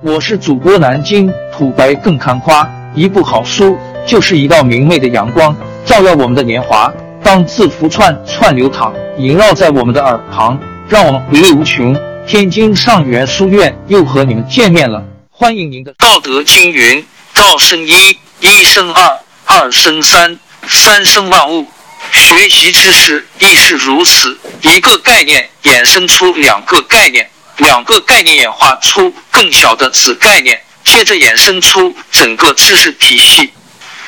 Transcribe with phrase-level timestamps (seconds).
[0.00, 2.64] 我是主播南京土白更看花，
[2.94, 6.92] 一部好书就是一道明媚的阳光，照耀我们的年华。
[7.20, 10.56] 当字符串串流淌，萦绕在我们的耳旁，
[10.88, 11.96] 让我们回味无穷。
[12.28, 15.92] 天津上元书院又和你们见面了，欢迎您的。
[15.98, 17.04] 道德经云：
[17.34, 20.38] 道生一，一生二，二生三，
[20.68, 21.66] 三生万物。
[22.12, 27.28] 学习知识亦是如此，一个概念衍生出两个概念。
[27.58, 33.52] 两个概念演化出更小的子概念，接着衍生出整个知识体系。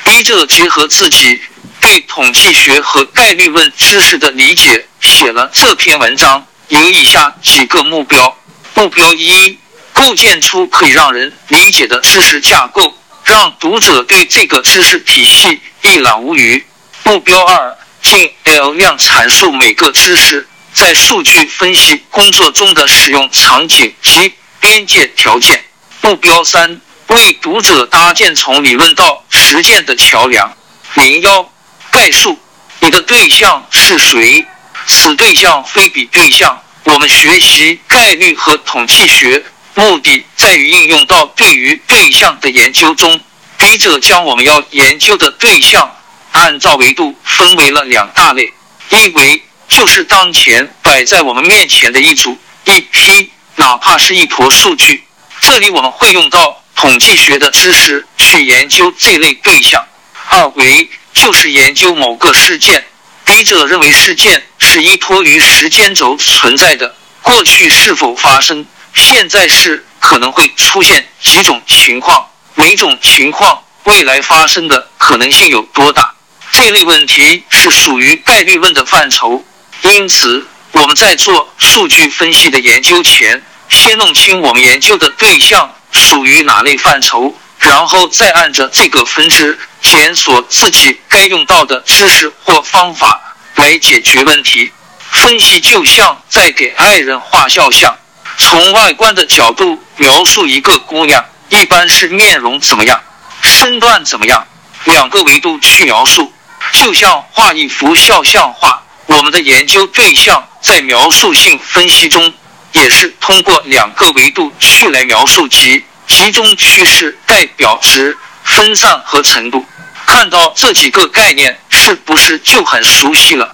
[0.03, 1.39] 笔者结合自己
[1.79, 8.35] 对统计学和概率论知识的理解，写了这篇文章，有以下几个目标：
[8.73, 9.57] 目标一，
[9.93, 12.93] 构建出可以让人理解的知识架构，
[13.25, 16.63] 让读者对这个知识体系一览无余；
[17.03, 20.47] 目标二，尽 L 量阐述每个知识。
[20.73, 25.63] 在数据分析工作中的使用场景及边界条件。
[26.01, 30.51] 目标三：为读者搭建从理论到实践的桥梁。
[30.95, 31.51] 零幺
[31.91, 32.39] 概述：
[32.79, 34.45] 你的对象是谁？
[34.87, 36.61] 此对象非彼对象。
[36.83, 39.43] 我们学习概率和统计学，
[39.75, 43.19] 目的在于应用到对于对象的研究中。
[43.57, 45.95] 笔者将我们要研究的对象，
[46.31, 48.51] 按照维度分为了两大类：
[48.89, 55.03] 一为就是当前摆在我们面前的一组一批，哪怕是一坨数据。
[55.39, 59.83] 这里我们会用到统计学的知识去研究这类对象。
[60.29, 62.85] 二维就是研究某个事件，
[63.23, 76.13] 笔者认为事件是依托于时间轴存在的，过去是否发生，现在是可能会出现几种情况，每种情况未来发生的可能性有多大？
[76.51, 79.43] 这类问题是属于概率论的范畴。
[79.81, 93.19] 因此，我们在做数据分析的研究前，先弄清我们研究的对象属于哪类范畴，然后再按着这个分支检索自己该用到的知识或方法
[93.55, 94.71] 来解决问题。
[95.09, 97.97] 分析就像在给爱人画肖像，
[98.37, 103.01] 从外观的角度描述一个姑娘，一般是面容怎么样，
[103.41, 104.45] 身段怎么样，
[104.85, 106.31] 两个维度去描述，
[106.73, 108.81] 就像画一幅肖像画。
[109.11, 112.33] 我们的研究对象在描述性分析中，
[112.71, 119.65] 也是通过两个维度去来描述其集中趋势、代表值、分散和程度。
[120.05, 123.53] 看到这几个概念，是不是就很熟悉了？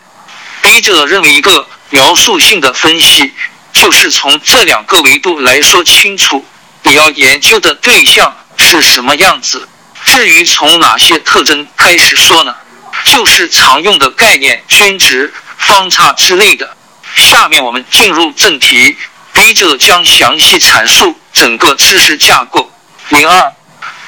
[0.61, 3.33] 笔者认为，一个描述性的分析，
[3.73, 6.45] 就是从这两个维度来说清楚
[6.83, 9.67] 你要研究的对象是什么样子。
[10.05, 12.55] 至于从哪些特征开始说呢？
[13.05, 15.33] 就是常用的概念均值。
[15.57, 16.75] 方差之类的。
[17.15, 18.95] 下面我们进入正题，
[19.33, 22.71] 笔者将详细阐述整个知识架构。
[23.09, 23.53] 零二，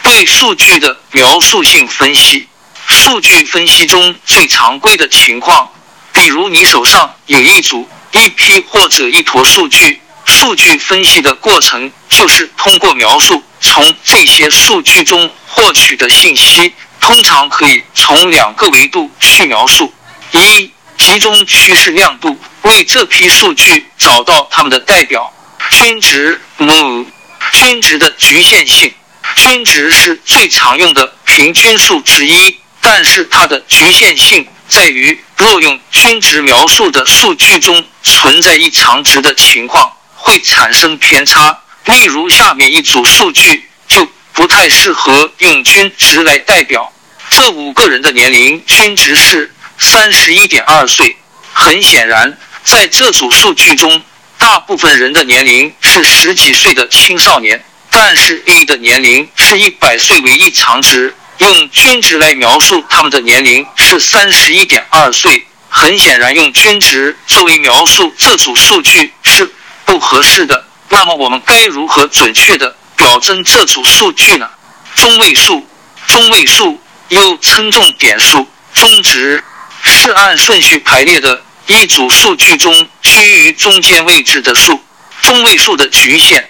[0.04, 2.48] 对数据的描述性分析。
[2.88, 5.72] 数据分析中最常规的情况，
[6.12, 19.94] 比如你手上有一组、一批或者一坨数据，数据分析的过程就是通过描述从这些数据中获取的信息，通常可以从两个维度去描述：
[20.32, 20.72] 一。
[21.00, 25.34] 集中趋势亮度，为这批数据找到它们的代表
[25.72, 26.40] 均值。
[26.58, 27.06] m
[27.54, 28.94] 均值的局限性，
[29.38, 41.58] 均值是最常用的平均数之一，但是它的局限性在于，若用均值描述的数据中存在异常值的情况，会产生偏差。
[41.86, 46.92] 例如，下面一组数据就不太适合用均值来代表。
[47.32, 49.52] 这五个人的年龄均值是。
[49.80, 51.16] 三十一点二岁，
[51.54, 54.02] 很显然，在这组数据中，
[54.38, 57.64] 大部分人的年龄是十几岁的青少年。
[57.90, 65.46] 但是 A 的年龄是一百岁为一常值，用均值来描述他们的年龄是三十一点二岁。
[65.70, 69.50] 很显然，用均值作为描述这组数据是
[69.86, 70.66] 不合适的。
[70.90, 74.50] 那么，我们该如何准确的表征这组数据呢？
[74.96, 75.68] 中位数，
[76.08, 79.44] 中位数又称重点数、中值。
[79.84, 84.84] 是按顺序排列的一组数据中居于中间位置的数。
[85.22, 86.50] 中位数的局限。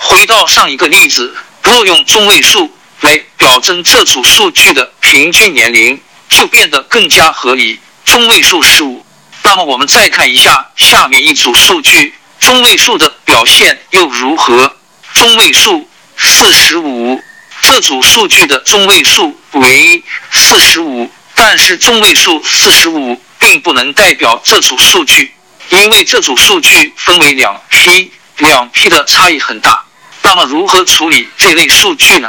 [0.00, 7.80] 回到上一个例子，若用中位数来表征这组数据的平均年龄，就变得更加合理。
[8.04, 9.04] 中位数十五。
[9.42, 14.76] 那么我们再看一下下面一组数据，中位数的表现又如何？
[15.14, 17.20] 中位数四十五，
[17.62, 21.10] 这组数据的中位数为四十五。
[21.40, 25.32] 但是中位数四十五并不能代表这组数据，
[25.70, 29.84] 因为这组数据分为两批，两批的差异很大。
[30.22, 32.28] 那么如何处理这类数据呢？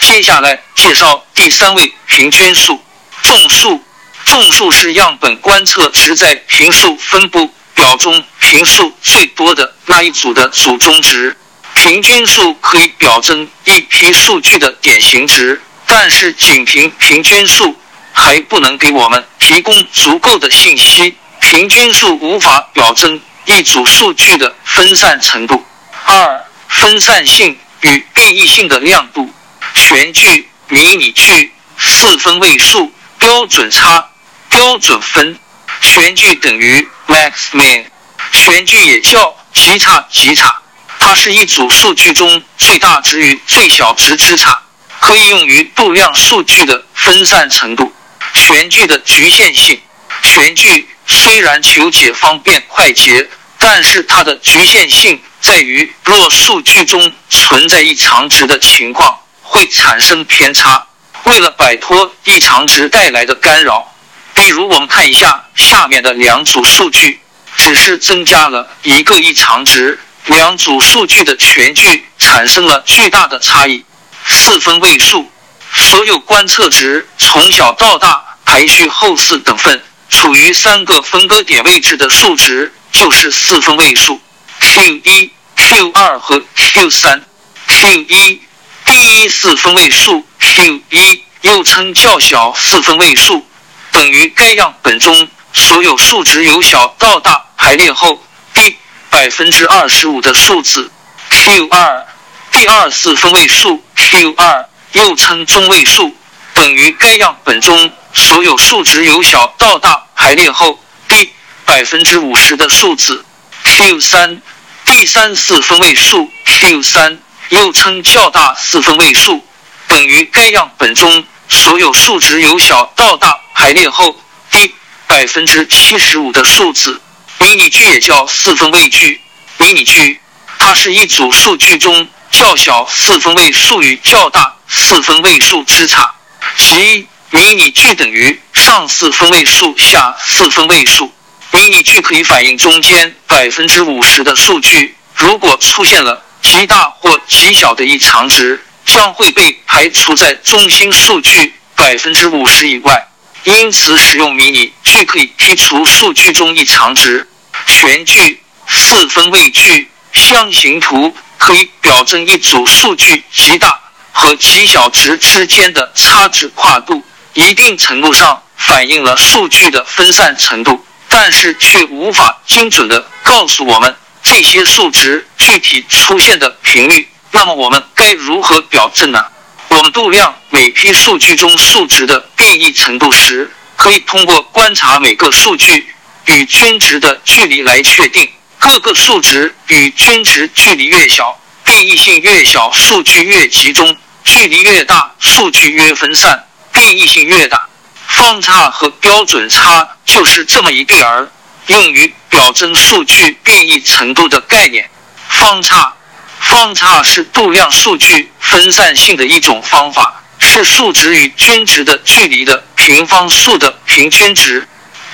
[0.00, 2.82] 接下来介绍第三位平均数。
[3.22, 3.80] 众数，
[4.24, 11.36] 众数是样本观测值在平数分布表中平数最多的那一组的组中值。
[11.74, 17.76] 平均数可以表征一批数据的典型值，但是仅凭平均数
[18.18, 21.14] 还不能给我们提供足够的信息。
[21.40, 25.64] 平均数无法表征一组数据的分散程度。
[26.04, 29.32] 二、分散性与变异性的亮度。
[29.72, 32.92] 全距、迷你距、四分位数。
[33.20, 34.10] 标准差、
[34.48, 35.36] 标准分，
[35.80, 37.84] 全距等于 max/min。
[38.30, 40.54] 全距也叫极差极差，
[41.00, 44.56] 它是一组数据中最大值与最小值之差，
[45.00, 47.92] 可以用于度量数据的分散程度。
[48.38, 49.80] 全距的局限性，
[50.22, 60.86] 全距虽然求解方便快捷，但是它的局限性在于，若数据中存在异常值的情况，会产生偏差。
[61.24, 63.92] 为了摆脱异常值带来的干扰，
[64.34, 67.20] 比如我们看一下下面的两组数据，
[67.56, 73.84] 只是增加了一个异常值，两组数据的全距产生了巨大的差异。
[74.24, 75.30] 四分位数，
[75.74, 84.18] 所有观测值从小到大排序后四等份，处于三个分割点位置的数值就是四分位数。
[84.58, 87.22] Q 一、Q 二和 Q 三。
[87.66, 88.40] Q 一。
[88.86, 93.46] 第一四分位数 Q 一，又称较小四分位数，
[93.92, 98.24] 等于该样本中所有数值由小到大排列后
[98.54, 98.78] 第
[99.10, 100.90] 百分之二十五的数字。
[101.28, 102.06] Q 二，
[102.50, 106.16] 第二四分位数 Q 二，又称中位数，
[106.54, 110.78] 等于该样本中所有数值由小到大排列后
[111.08, 111.32] 第
[111.64, 113.24] 百分之五十的数字。
[113.64, 114.42] Q 三，
[114.84, 117.18] 第三四分位数 Q 三。
[117.50, 119.42] 又称较大四分位数，
[119.86, 124.14] 等于该样本中所有数值由小到大排列后
[124.50, 124.74] 第
[125.06, 127.00] 百分之七十五的数字。
[127.38, 129.22] 迷你句也叫四分位句。
[129.56, 130.20] 迷你句，
[130.58, 136.12] 它是一组数据中较小四分位数与较大四分位数之差，
[136.54, 141.12] 即迷你句等于上四分位数下四分位数。
[141.50, 146.24] 迷你句可以反映中间百分之五十的数据，如果出现了。
[146.40, 153.06] 极大或极小的异常值将会被排除在中心数据百分之五十以外，
[153.44, 157.28] 因此使用迷你句可以剔除数据中异常值。
[157.66, 163.78] 全距、四分位距、箱形图可以表征一组数据极大
[164.12, 167.02] 和极小值之间的差值跨度，
[167.38, 173.94] 一定程度上反映了数据的分散程度，但是却无法精准的告诉我们。
[174.24, 179.24] 这些数值具体出现的频率，那么我们该如何表证呢？
[179.68, 185.94] 我们度量每批数据中数值的变异程度时，可以通过观察每个数据
[186.26, 188.28] 与均值的距离来确定。
[188.58, 193.86] 各个数值与均值距离越小，变异性越小，数据越集中；
[194.24, 196.44] 距离越大，数据越分散，
[196.78, 197.66] 变异性越大。
[198.06, 201.28] 方差和标准差就是这么一对儿。
[201.66, 204.88] 用于表征数据变异程度的概念，
[205.28, 205.92] 方差，
[206.40, 214.66] 方差是度量数据分散性的一种方法，是数值与均值的距离的平方数的平均值。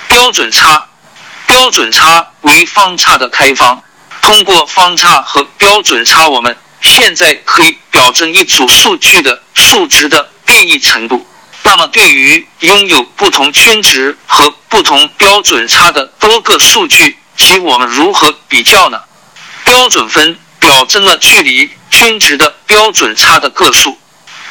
[0.07, 0.87] 标准差，
[1.47, 3.83] 标准差为方差的开方。
[4.21, 11.27] 通过方差和标准差，我们现在可以表征一组数据的数值的变异程度。
[11.67, 19.01] 那么，对于拥有不同均值和不同标准差的多个数据，及我们如何比较呢？
[19.63, 23.97] 标准分表征了距离均值的标准差的个数。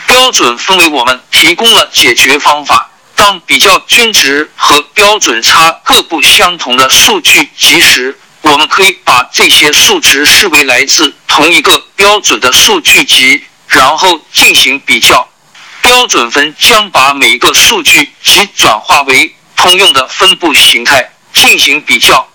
[0.08, 2.90] 标准分为我们提供了解决方法。
[3.14, 15.28] 当比较均值和标准差各不相同的数据集时，我们可以把这些数值视为来自同一个标准的数据集，然后进行比较。
[15.94, 22.28] 标准分将把每一个数据集转化为通用的分布形态进行比较。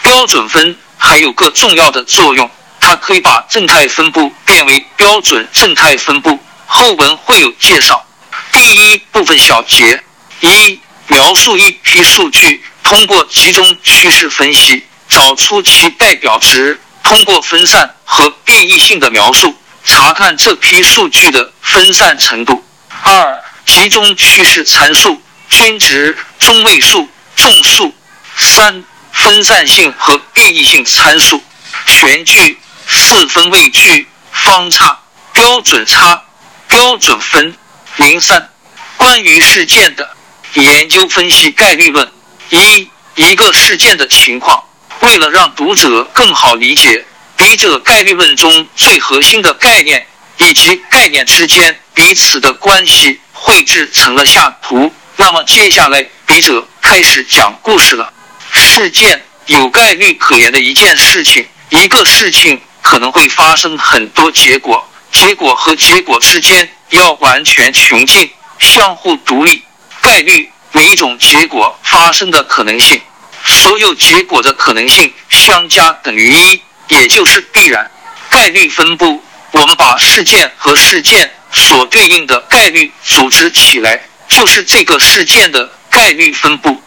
[0.00, 2.48] 标准分还有个重要的作用，
[2.78, 6.38] 它可以把正态分布变为标准正态分布。
[6.66, 8.06] 后文会有介绍。
[8.52, 10.00] 第一部分小节
[10.38, 19.52] 一，描述一批数据，通过集中趋势分析，找出其代表值，通过分散和变异性的描述，
[19.84, 22.64] 查看这批数据的分散程度。
[23.02, 27.94] 二、集中趋势参数、均值、中位数、众数。
[28.36, 31.42] 三、分散性和变异性参数。
[31.86, 34.98] 全句、四分位句、方差、
[35.32, 36.22] 标准差、
[36.68, 37.54] 标准分。
[37.96, 38.48] 零三，
[38.96, 40.16] 关于事件的
[40.54, 42.10] 研究分析概率论。
[42.48, 44.64] 一，一个事件的情况，
[45.00, 47.04] 为了让读者更好理解
[47.36, 50.06] 笔者概率论中最核心的概念
[50.40, 54.92] 以及概念之间彼此的关系，绘制成了下图。
[55.16, 58.12] 那么接下来，笔者开始讲故事了。
[58.52, 69.62] 事件有概率可言的一件事情，一个事情可能会发生很多结果，结果和结果之间要完全穷尽，相互独立。
[70.00, 70.50] 概率。
[70.72, 73.02] 每一种结果发生的可能性，
[73.44, 77.90] 所有结果的可能性相加等于一，也就是必然。
[78.30, 79.20] 概率分布，
[79.52, 86.80] 我们把事件和事件所对应的概率组织起来，就是这个事件的概率分布。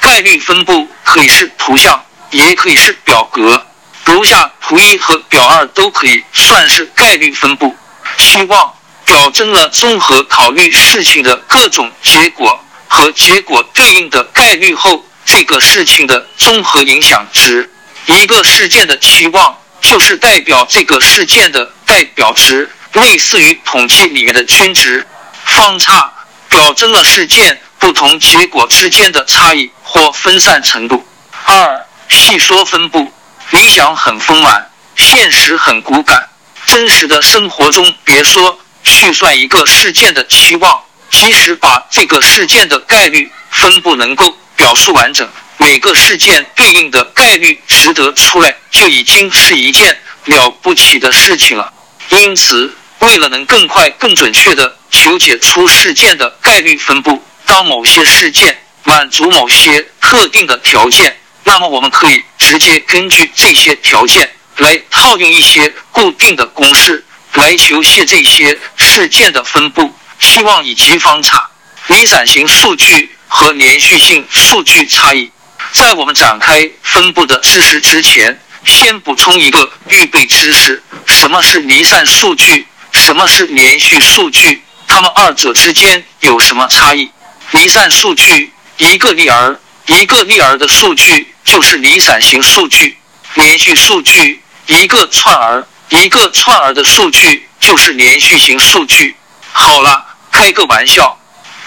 [0.00, 3.64] 概率分布可以是图像，也可以是表格。
[4.04, 7.76] 如下图一和表二都可以算是概率分布。
[8.16, 12.58] 期望表征了综合考虑事情的各种结果。
[12.90, 17.70] 和结果对应的概率后，这个事情的综合影响值。
[18.06, 25.06] 一个事件的期望就是代表这个事件的代表值，类似于统计里面的均值。
[25.44, 26.12] 方差
[26.50, 31.06] 表征了事件不同结果之间的差异或分散程度。
[31.44, 33.12] 二、细说分布，
[33.50, 36.28] 理想很丰满，现实很骨感。
[36.66, 40.82] 真实的生活中，别说去算一个事件的期望。
[41.10, 45.26] 即使把这个事件的概率分布能够表述完整，
[45.58, 51.72] 每个事件对应的概率值得出来，就已经是一件了不起的事情了。
[52.10, 69.92] 因此，为了能更快、更准确地求解出事件的概率分布，当某些事件满足某些特定的条件，那么我们可以直接根据这些条件来套用一些固定的公式来求解这些事件的分布。
[70.20, 71.48] 期望以及方差、
[71.86, 75.30] 离散型数据和连续性数据差异。
[75.72, 82.66] 在我们展开分布的知识之前，先补充一个预备知识：什么是离散数据？
[82.92, 84.62] 什么是连续数据？
[84.86, 87.10] 它们二者之间有什么差异？
[87.52, 92.96] 离散数据一个例儿，一个例儿的数据就是离散型数据；
[93.34, 99.16] 连续数据一个串儿，一个串儿的数据就是连续型数据。
[99.52, 100.06] 好了。
[100.30, 101.18] 开个玩笑，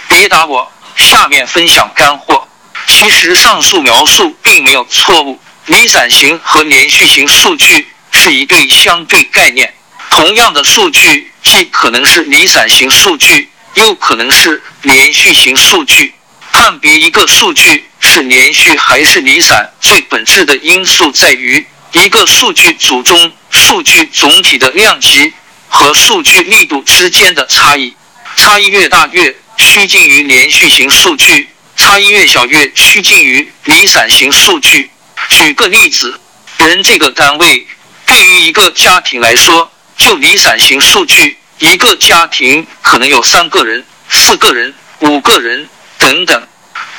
[0.07, 0.71] 别打我。
[0.95, 2.47] 下面分享干货。
[3.01, 5.39] 其实上述描述并没有错误。
[5.65, 9.73] 离散型和连续型数据是一对相对概念。
[10.11, 16.13] 同样的数据既可能是离散型数据，又可能是连续型数据。
[16.51, 25.33] 判别一个数据是连续还是离散，最本质的因素在于一个数据组中数据总体的量级
[25.67, 27.95] 和数据密度之间的差异。
[28.35, 31.47] 差异越大，越趋近于连续型数据；
[31.91, 34.89] 差异越小，越趋近于离散型数据。
[35.29, 36.17] 举个例子，
[36.55, 37.67] 人这个单位
[38.05, 45.67] 对于一个家庭来说，就离散型数据，一个家庭可能有三个人、四个人、五个人
[45.97, 46.39] 等等；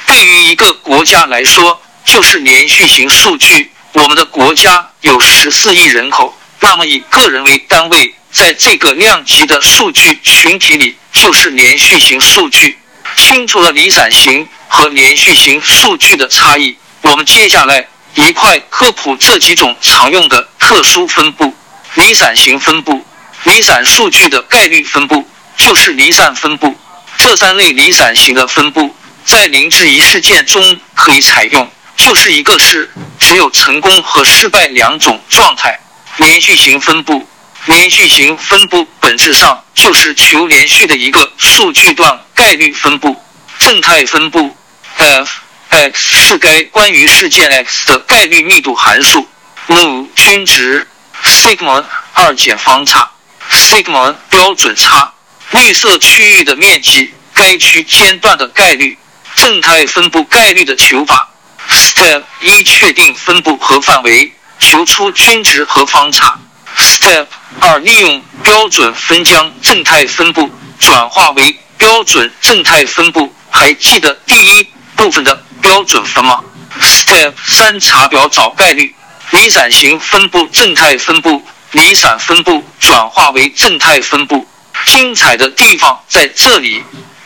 [0.07, 3.71] 对于一个国家来说，就是连续型数据。
[3.93, 8.15] 我们的国家有十四亿人口，那么以个人为单位。
[8.31, 12.79] 在这个量级的数据群体里，就是连续型数据。
[13.17, 21.55] 清楚了离散型和连续型数据的差异，我们接下来一块科普这几种常用的特殊分布。
[21.95, 23.05] 离散型分布，
[23.45, 26.75] 离散数据的概率分布就是离散分布。
[27.19, 35.79] 这三类离散型的分布在零至一事件中可以采用，就是一个是只有成功和失败两种状态。
[36.17, 37.27] 连续型分布。
[37.67, 43.17] 连续型分布本质上就是求连续的一个数据段概率分布。
[43.59, 44.57] 正态分布
[44.97, 49.29] f(x) 是该关于事件 x 的概率密度函数。
[49.69, 50.87] μ 均值
[51.25, 53.09] sigma 二减方差
[53.51, 55.13] sigma 标准差。
[55.53, 58.99] 绿色区域的面积，该区间段的概率。
[59.37, 61.29] 正态分布概率的求法。
[61.71, 66.39] Step 一确定分布和范围，求出均值和方差。
[66.77, 67.27] Step
[67.61, 73.33] 二利用标准分将正态分布转化为标准正态分布。
[73.51, 76.43] 还记得第一部分的标准分吗
[76.81, 78.95] ？Step 三查表找概率。
[79.31, 84.47] 离散型分布正态分布，离散分布转化为正态分布。
[84.85, 86.83] 精彩的地方在这里，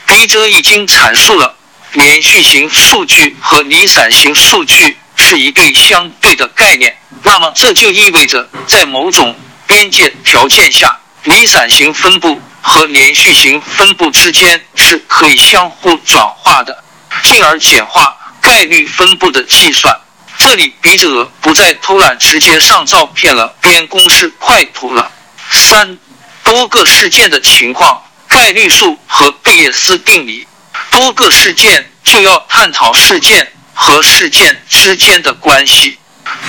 [0.06, 1.56] 笔者已经阐述了
[1.92, 6.96] 连续型数据和离散型数据是一对相对的概念。
[7.23, 9.35] 那么这就意味着，在某种
[9.66, 16.85] 边界条件下，离散型分布和连续型分布之间是可以相互转化的，
[17.25, 19.99] 进而简化概率分布的计算。
[20.38, 25.11] 这里笔者不再偷懒，直接上照片了，编公式快图了。
[25.50, 25.96] 三
[26.44, 30.46] 多个事件的情况，概率数和贝叶斯定理。
[30.90, 35.99] 多个事件就要探讨事件和事件之间的关系。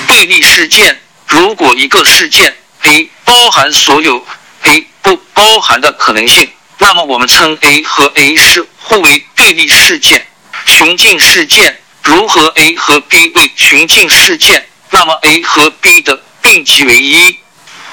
[0.08, 4.26] 对立事件，如果一个事件 A 包含所有
[4.64, 10.26] A 不包含的可能性，那么我们称 A 和 A 是互为对立事件。
[10.66, 17.38] 雄竞事件，如何 A 和 B 为群竞事件，那么 A 和 B 的并集为一。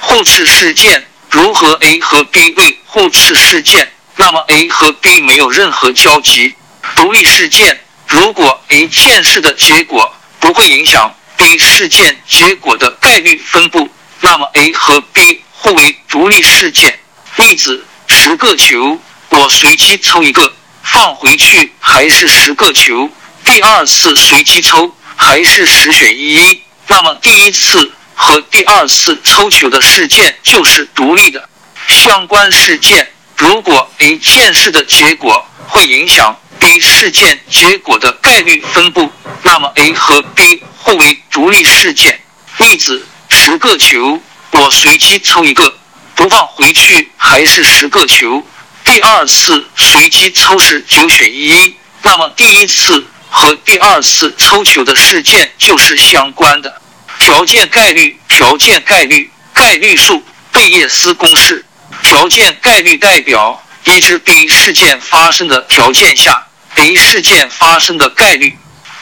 [0.01, 6.55] 互斥事件，如何 A 和 B 为互斥事件，那么 A 和 B 没有任何交集。
[6.95, 7.81] 独立事件，
[8.15, 13.91] 如果 A 件事的结果不会影响 B 事件结果的概率分布，
[14.21, 16.97] 那么 A 和 B 互为独立事件。
[17.37, 20.55] 例子：十个球，我随机抽一个，
[20.85, 23.11] 放回去还是十个球。
[23.45, 27.93] 第二次随机抽还是十选一，那么第一次。
[28.17, 31.49] 和第二次抽球的事件就是独立的
[31.89, 33.11] 相关事件。
[33.37, 42.19] 如果 A 件事的结果会影响 B 事件结果的概率分布，那么 A 和 B 互为独立事件。
[42.57, 44.19] 例子：十个球，
[44.53, 45.77] 我随机抽一个，
[46.15, 48.43] 不放回去还是十个球。
[48.83, 56.81] 第二次随机抽是九选一，那么第一次和第二次抽球的事件就是相关的。
[57.19, 61.63] 条件概率，条件概率，概率数，贝叶斯公式。
[62.03, 68.57] 条件概率代表已知 B 事件发生的条件下，A 事件发生的概率。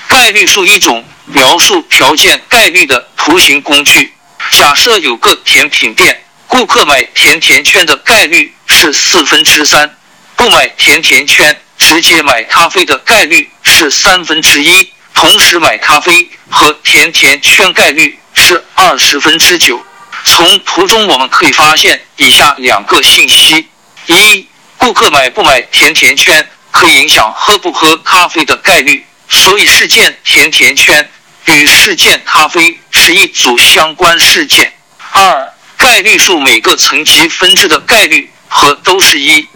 [0.08, 4.12] 概率是一种描述条件概率的图形工具。
[4.50, 9.96] 假设有个甜品店，顾客买甜甜圈的概率是四分之三，
[10.36, 14.92] 不买甜甜圈直接买咖啡的概率是三分之一。
[15.14, 19.82] 同时买咖啡和甜甜圈概率是二十分之九。
[20.24, 23.66] 从图中我们可以发现以下两个信息：
[24.06, 24.46] 一、
[24.76, 31.08] 顾客买不买甜甜圈可以影响喝不喝咖啡的概率，所以事件甜甜圈
[31.44, 34.72] 与事件咖啡是一组相关事件。
[35.12, 39.46] 二、概率数每个层级分支的概率和都是一。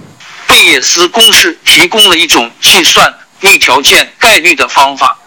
[0.47, 5.19] 贝叶斯公式提供了一种计算逆条件概率的方法。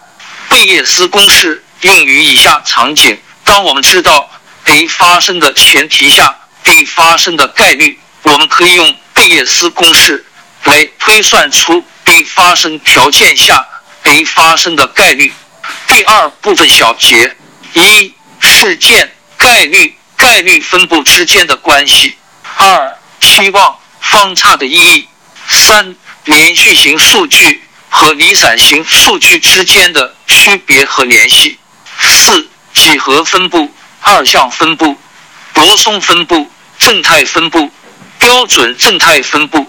[0.47, 4.29] 贝叶斯公式用于以下场景：当我们知道
[4.63, 10.25] A 发生的前提下，B 发生的概率，我们可以用贝叶斯公式
[10.63, 13.67] 来推算出 B 发生条件下
[14.03, 15.31] A 发生的概率。
[15.87, 17.35] 第二部分小节：
[17.73, 22.11] 一、事件概率概率分布之间的关系；
[22.57, 25.07] 二、期望方差的意义；
[25.47, 25.95] 三、
[26.25, 27.63] 连续型数据。
[27.91, 31.57] 和离散型数据之间的区别和联系。
[31.99, 33.69] 四、几何分布、
[34.01, 34.95] 二项分布、
[35.53, 37.69] 泊松分布、正态分布、
[38.19, 39.67] 标准正态分布。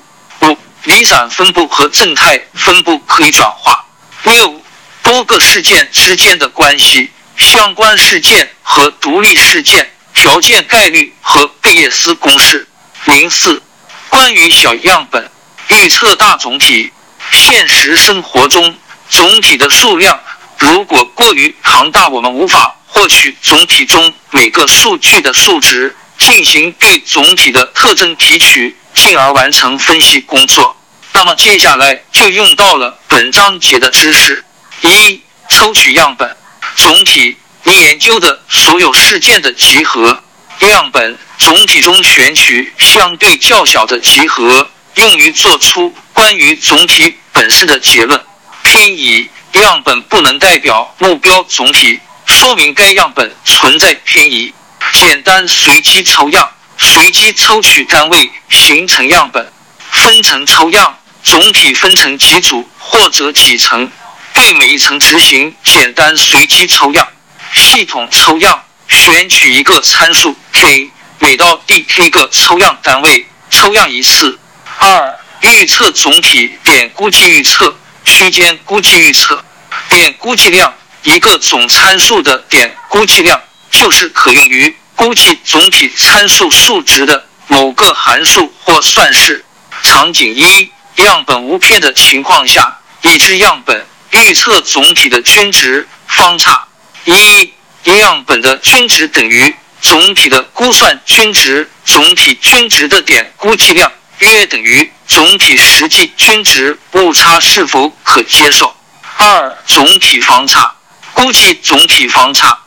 [0.85, 3.85] 离散分布和正态分布可以转化。
[4.25, 4.62] 六、
[5.03, 12.66] 多个事件之间的关系、相关事件和独立事件、条件概率和贝叶斯公式。
[13.05, 13.62] 零四、
[14.09, 15.31] 关于小样本
[15.69, 16.93] 预测大总体。
[17.33, 18.77] 现实生活中，
[19.09, 20.19] 总体的数量
[20.59, 30.76] 如果过于庞大，我们无法获取总体中每个数据的数值，进行对总体的特征提取，进而完成分析工作。
[31.12, 34.44] 那么接下来就用到了本章节的知识：
[34.83, 36.37] 一、抽取样本。
[36.76, 40.22] 总体，你研究的所有事件的集合。
[40.68, 47.16] 样本，总体中选取相对较小的集合，用于做出关于总体。
[47.33, 48.20] 本身的结论
[48.64, 54.52] 偏移样本不能代表目标总体，说明该样本存在偏移。
[54.92, 59.53] 简单随机抽样，随机抽取单位形成样本。
[59.90, 63.90] 分层抽样，总体分成几组或者几层，
[64.33, 67.07] 对每一层执行简单随机抽样。
[67.53, 74.38] 系统抽样，选取一个参数 k，每到第 k 个抽样单位抽样一次。
[74.79, 79.44] 二预测总体点估计预测区间估计预测
[79.88, 80.72] 点估计量
[81.03, 89.44] 一个总参数的点估计量就是可用于估计总体参数数值的某个函数或算式。
[89.83, 96.66] 场景一：样本无偏的情况下，已知样本预测总体的均值方差
[97.04, 97.52] 一，
[97.85, 108.76] 样本的均值等于总体的估算均值，总体均值的点估计量约等于总体实际均值，误差是否可接受？
[109.16, 110.74] 二、总体方差，
[111.14, 112.59] 估计总体方差。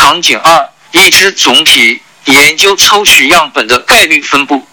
[0.00, 4.66] 场景二：已知总体，研究抽取样本的概率分布。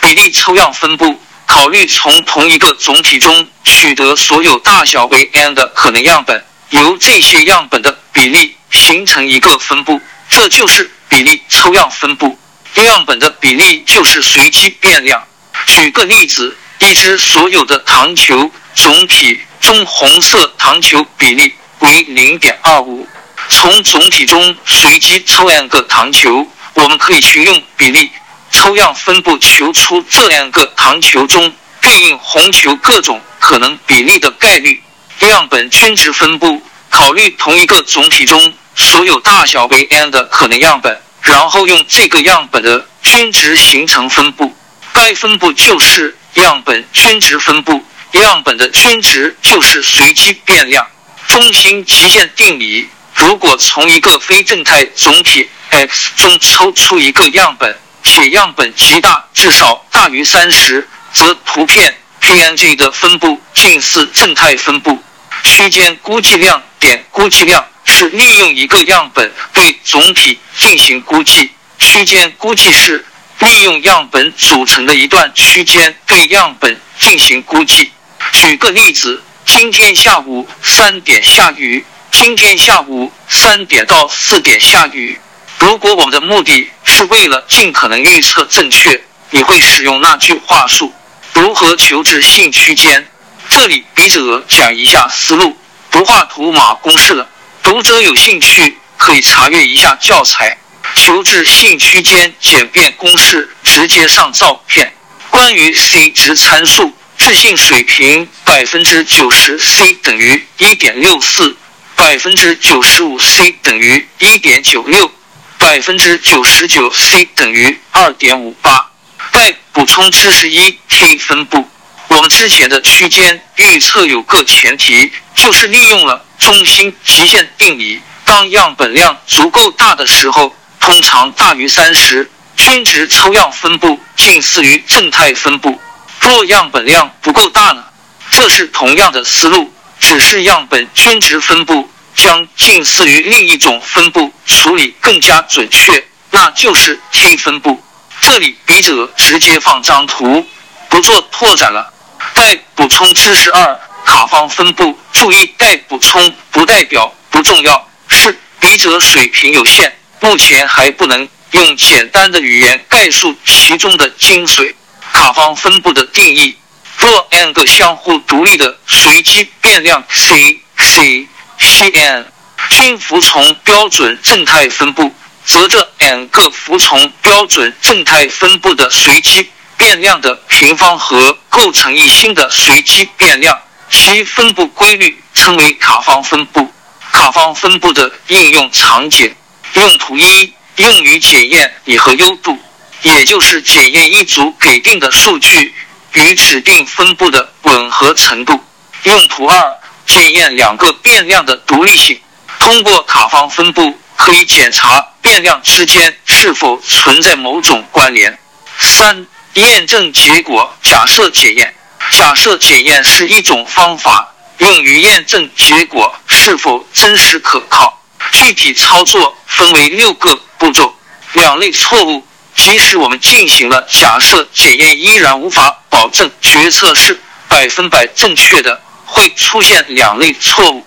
[0.00, 12.38] 比例抽样分布，考虑从同一个总体中取得所有大小为 n 的可能样本，由这些样本的比例形成一个分布，这就是比例抽样分布。
[12.76, 15.22] 样本的比例就是随机变量。
[15.66, 23.06] 举个例子，已知所有的糖球总体中红色糖球比例为零点二五。
[23.50, 28.10] 从总体中随机抽样个糖球，我们可以去用比例
[28.50, 34.80] 抽样分布求出这两个糖球中对应红球各种可能比例的概率。
[35.28, 44.56] 样本均值分布，考虑同一个总体中所有大小为 n 的可能样本，然后用这个样本的均值形成分布。
[44.92, 47.84] 该分布就是样本均值分布。
[48.12, 50.86] 样本的均值就是随机变量。
[51.26, 52.88] 中心极限定理。
[53.20, 64.98] 如果从一个非正态总体 X 中抽出一个样本，且样本极大，至少大于三十，则图片 PNG 的分布近似正态分布。
[65.44, 73.04] 区间估计量点估计量是利用一个样本对总体进行估计，区间估计是
[73.40, 77.92] 利用样本组成的一段区间对样本进行估计。
[78.32, 81.84] 举个例子，今天下午三点下雨。
[82.12, 85.18] 今天下午三点到四点下雨。
[85.58, 90.92] 如果我们的目的是为了尽可能预测正确，你会使用那句话术？
[91.34, 93.06] 如何求治性区间？
[93.48, 95.56] 这里笔者讲一下思路，
[95.90, 97.28] 不画图码公式了。
[97.62, 100.58] 读者有兴趣可以查阅一下教材。
[100.96, 104.92] 求治性区间简便公式，直接上照片。
[105.30, 111.56] 关于 c 值参数，置信水平百分之九十，c 等于一点六四。
[112.00, 115.12] 百分之九十五 c 等于一点九六，
[115.58, 118.90] 百分之九十九 c 等于二点五八。
[119.30, 121.62] 再补充知识一：t 分布。
[122.08, 128.00] 我们之前的区间预测有个前提，就是利用了中心极限定理。
[128.24, 135.78] 当样本量足够大的时候，通常大于三十，均值抽样分布近似于正态分布。
[136.20, 137.84] 若样本量不够大呢？
[138.30, 139.70] 这是同样的思路。
[140.00, 147.80] 只是样本均值分布将近似于另一种分布处理更加准确，那就是 t 分布。
[148.22, 150.44] 这里笔者直接放张图，
[150.88, 151.92] 不做拓展了。
[152.34, 154.98] 待补充知识二：卡方分布。
[155.12, 164.74] 注意，待补充不代表不重要，是笔者水平有限，目前还不能用简单的语言概述其中的精髓。
[165.12, 166.56] 卡方分布的定义。
[167.00, 171.26] 若 n 个相互独立的随机变量 c c
[171.58, 172.32] c n
[172.68, 175.12] 均服从标准正态分布，
[175.46, 183.58] 则这 n 个服从标准正态分布的随机变量的平方和构成一新的随机变量，
[183.90, 186.70] 其分布规律称为卡方分布。
[187.10, 189.34] 卡方分布的应用场景：
[189.74, 192.56] 用途一，用于检验拟合优度，
[193.02, 195.74] 也就是检验一组给定的数据。
[196.12, 198.58] 与指定分布的吻合程度。
[199.04, 202.20] 用途二：检验两个变量的独立性。
[202.58, 208.38] 通过卡方分布，可以检查变量之间是否存在某种关联。
[208.78, 211.74] 三、验证结果假设检验。
[212.12, 217.98] 假设检验是一种方法，用于验证结果是否真实可靠。
[218.32, 220.94] 具体操作分为六个步骤。
[221.32, 222.26] 两类错误。
[222.60, 227.18] 即使我们进行了假设检验，依然无法保证决策是
[227.48, 230.86] 百分百正确的，会出现两类错误。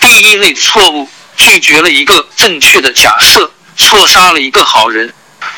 [0.00, 5.08] 第一类错误，拒绝了一个正确的假设，错杀了一个好人；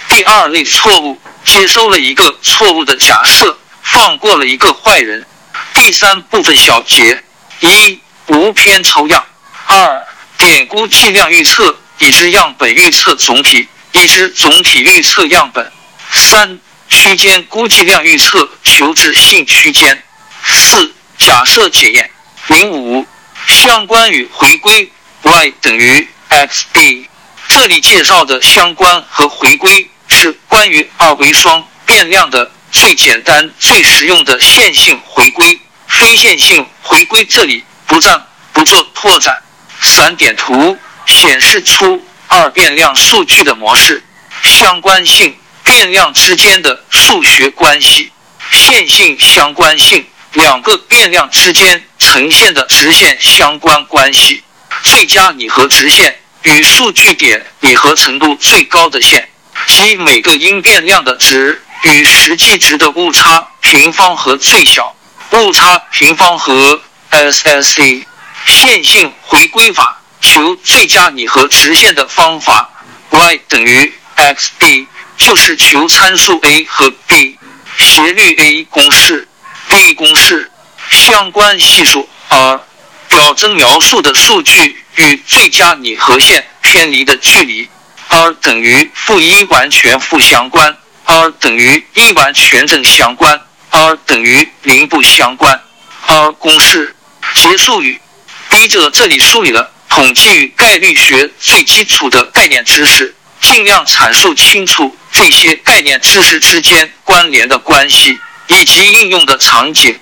[0.07, 5.27] 第二类错误，接收了一个错误的假设，放过了一个坏人。
[5.73, 7.25] 第三部分小结：
[7.61, 9.19] 一、无偏抽样；
[9.67, 13.67] 二、点估计量预测，已知样本预测总体。
[13.95, 15.73] 已知总体预测样本，
[16.11, 20.03] 三区间估计量预测求置性区间，
[20.45, 22.11] 四假设检验，
[22.49, 23.07] 零五
[23.47, 24.91] 相关与回归
[25.23, 27.09] y 等于 x b。
[27.47, 35.59] 这里介绍的相关和回归是关于二维双变量的最简单、最实用的线性回归。
[35.87, 39.41] 非线性回归这里不占不做拓展。
[39.81, 40.77] 散点图
[41.07, 42.05] 显示出。
[42.37, 44.03] 二变量数据的模式，
[44.43, 48.11] 相关性变量之间的数学关系。
[48.51, 54.43] 线性相关性，两个变量之间呈现的直线相关关系。
[54.83, 59.29] 最佳拟合直线与数据点拟合程度最高的线，
[59.69, 64.95] 即每个因变量的值与实际值的误差平方和最小
[65.31, 68.05] 误差平方和 SSE。
[68.47, 72.71] 线性回归法求最佳拟合直线的方法
[73.11, 74.87] ，y 等于 xb
[75.19, 77.39] 就是求参数 a 和 b
[77.77, 79.29] 斜率 a 公式
[79.69, 80.51] ，b 公式
[80.91, 82.59] 相关系数 r。
[83.07, 87.69] 表征描述的数据与最佳拟合线偏离的距离
[88.09, 93.39] ，r 等于负一完全负相关，r 等于一完全正相关
[93.71, 95.63] ，r 等于零不相关。
[96.07, 96.97] r 公式
[97.35, 98.01] 结束语，
[98.49, 109.97] 笔者这里梳理了统计与概率学最基础的概念知识，尽量阐述清楚这些概念知识之间关联的关系以及应用的场景。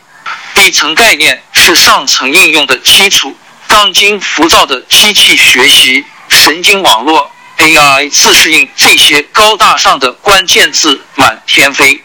[0.55, 3.37] 底层概念是上层应用的基础。
[3.69, 12.03] 钢筋浮躁的机器学习、神经网络、AI 自适应这些高大上的关键字满天飞。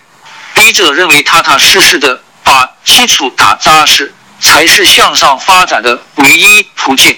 [0.53, 7.17] 笔者认为，踏踏实实的把基础打扎实，才是向上发展的唯一途径。